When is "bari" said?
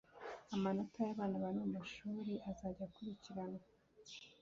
1.43-1.57